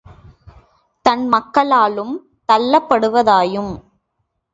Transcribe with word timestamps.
தன் 1.05 1.27
மக்களாலும் 1.27 2.13
தள்ளப்படுவதாயும் 2.49 3.73